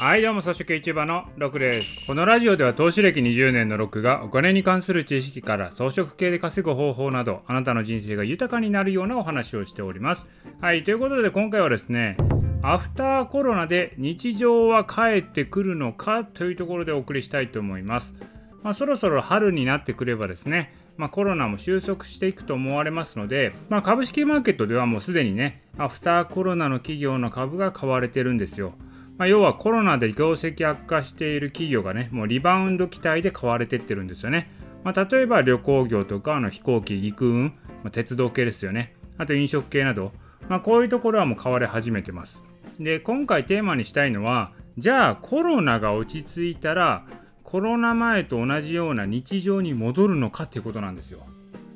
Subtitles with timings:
[0.00, 2.06] はいどうも草食 YouTuber のロクです。
[2.06, 10.28] このラジオでは投資歴20年のロクがお金に関する知識から装飾系で稼ぐ方法などあなたの人生が豊かになるようなお話をしております。
[10.60, 12.16] はいということで今回はですね
[12.62, 18.14] アフターコロナで日常は帰ってくるのかというところでお送りしたいと思います。
[18.62, 28.74] まあ、そろそろ春になってくればですねまあ、コロナも収束していくと思われますので、まあ、株式マーケットではもうすでにね、アフターコロナの企業の株が買われてるんですよ。
[29.18, 34.50] まあ、要はコロナで業績悪化している企業がね、もうリバウンド期待で買われてってるんですよね。
[34.84, 37.44] まあ、例えば旅行業とかあの飛行機、陸運、
[37.82, 38.94] まあ、鉄道系ですよね。
[39.18, 40.12] あと飲食系など、
[40.48, 42.44] まあ、こういうところはもう買われ始めてます。
[42.78, 47.04] で、今回テーマにしたいのは、じゃあコロナが落ち着いたら、
[47.42, 51.26] コロナ前と同じような日常に戻るのかっていうことなんですよ。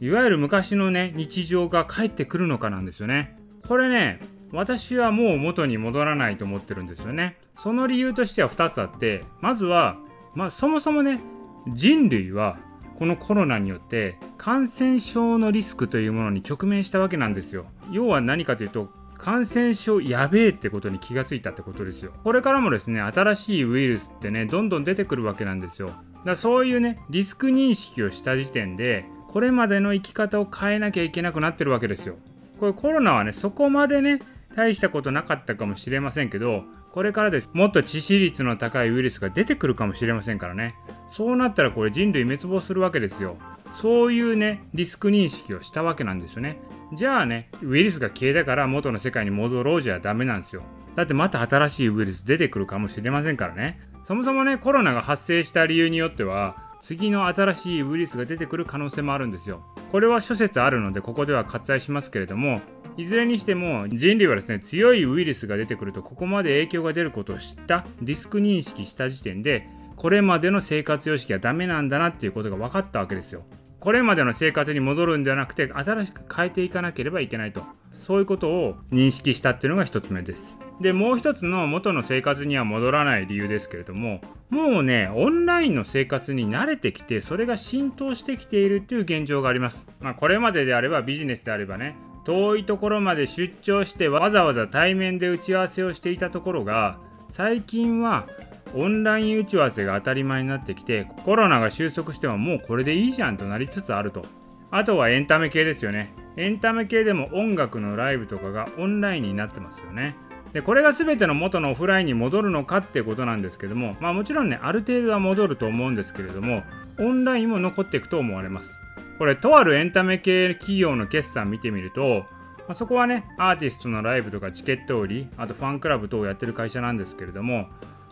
[0.00, 3.38] いわゆる昔のね、日常が帰ってくるのかなんですよね。
[3.66, 4.20] これね、
[4.52, 7.36] 私はもう元に戻らないと思ってるんですよね。
[7.56, 9.96] その理由としては2つあって、まずは、
[10.34, 11.20] まあ、そもそもね、
[11.68, 12.58] 人類は
[12.98, 17.66] このコロナによって感染症のリスクというものに直面したわけなんですよ。
[17.90, 22.12] 要は何かというと、感染症やべえってことに気がついたってことですよ。
[22.24, 25.88] これからもですね、新しいウイルスってね、どんどん出てくるわけなんですよ。
[25.88, 32.16] だからそういうね、リスク認識をした時点で、これまでの生き方を変えなきゃいけなくなってるわけですよ。
[32.58, 34.20] これコロナはね、そこまでね、
[34.54, 37.50] 大したことなかったかもしれませんけど、これからです。
[37.52, 40.74] もっと致死率の高いウイルスが出てくるかもしれませんからね。
[41.08, 43.36] そうなったらこれ人類滅亡するわけですよ。
[43.72, 46.60] そういうね、リスク認識をしたわけなんですよね。
[46.92, 50.62] じゃあね、ウイルスが消えたから元の世界に戻ろうじゃダメなんですよ。
[50.96, 53.80] だってまた新しいウイルス出てくるかもしれませんからね。
[54.02, 59.62] そもそもね、コロナが発生した理由によっては、次の新しいウイルスが出てくる可能性もあるんですよ。
[59.92, 62.60] これは諸説あるので、ここでは割愛しますけれども、
[62.96, 73.42] いずれにしても人類はですね強いウイルスが出てくるとここまで影響が出ることを知ったリスク認識した時点でこれまでの生活様式はダメなんだなっていうことが分かったわけですよ。
[73.80, 77.62] これまでの生活に戻るんではなくて新しく変えていかなければいけないと。
[77.98, 80.56] そういうことを認識したっていうのが1つ目です。
[80.80, 89.86] でもう一つの元の生活には戻らない理由ですけれどももうねオンラインの生活に慣れてきてそれが浸透してきているっていう現状があります。
[90.00, 91.96] まあこれまでであればビジネスであればね
[92.30, 96.96] 遠いところまで出張してわざわざ対面で打ち合わせをしていたところが
[97.28, 98.28] 最近は
[98.72, 104.24] オンライン打ち合わせが当たり前になってきてコロナが収束してももうこれでいいじゃんとなりつつあると。
[104.70, 106.14] あとはエンタメ系ですよね。
[106.36, 110.14] エンタメ系でも音楽のライブとかがオンラインになってますよね。
[110.52, 116.62] でこれが全ての元のオフラインに戻るのかってことなんですけどもまあもちろんねある程度は戻ると思うんですけれども
[117.00, 118.79] オンラインも残っていくと思われます。
[119.20, 122.24] これとあるエンタメ系企業の決算見てみると、
[122.60, 127.66] まあ、そこはねアーティストのライブとかチケット売りあとファンクラブ等をやってる会社なんですけれども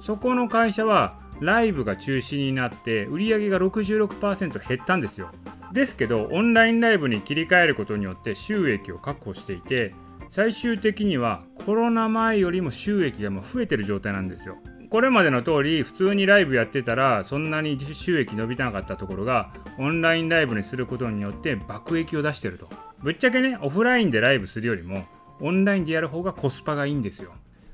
[0.00, 5.28] そこの会社はライブが中止になって売り上げが66%減ったんですよ。
[5.74, 9.94] ですけどオンラインライブに切り替えることによって収益を確保していて
[10.30, 14.56] 最終的にはコロナ前よりも収益がもう増えてる状態なんですよ。
[14.94, 22.68] これまでの通り普通にライブやってたらそんなに収益伸びなかったところがオンラインライブにすることによって爆益を出してると。
[23.02, 25.04] ぶっちゃけねオフラインでライブするよりも
[25.40, 27.32] オンラインでやる方がコスパがいいんですよ。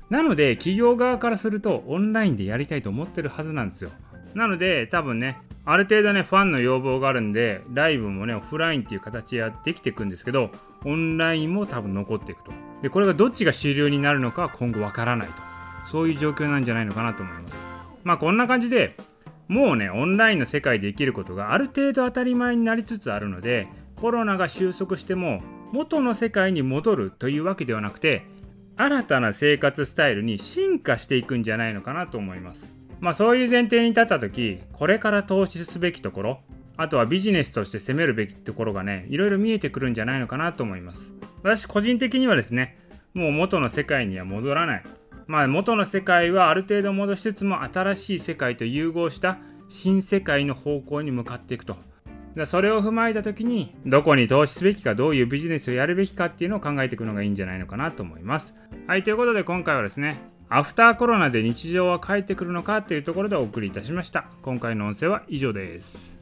[0.09, 3.91] なので企業側からするとオンラインでやりたいと思ってるはずなんですよ。
[4.33, 10.49] なので多分ねある程度ねファンの要望があるんでライブもねオフラインっていう形でやってきていくんですけど
[10.85, 12.51] オンラインも多分残っていくと。
[12.81, 15.50] でこれがどっちが主流になるのかは今後わからないと。
[15.91, 17.65] そういう状況なんじゃないのかなと思います。
[18.05, 18.95] まあこんな感じで
[19.49, 25.41] もうねオンラインの世界で生きることがある程度当たり前になりつつあるのでコロナが収束しても
[25.73, 28.23] 元の世界に戻るというわけではなくて
[28.77, 32.71] 新たな生活スタイルに進化していくんじゃないのかなと思います。
[33.01, 36.39] まあそういう前提に立った時これから投資すべきところ
[36.77, 41.13] あとはビジネスとして攻めるべきところがねいろいろ見えてくるんじゃないのかなと思います。
[41.43, 42.77] 私個人的にはですね
[43.13, 44.83] もう元の世界には戻らない
[45.27, 49.37] まあ、元の世界はある程度戻しつつも新しい世界と融合した
[49.69, 51.77] 新世界の方向に向かっていくと。
[52.45, 58.55] それを踏まえた時にどこに投資すべきかどういうビジネスをやるべきかっていうのを考えていくのがいいんじゃないのかなと思います。
[58.87, 64.25] はいということで今回はですねアフターコロナで日常は帰ってくるのかというところでお送りいたしました。
[64.43, 66.20] 今回の音声は以上です。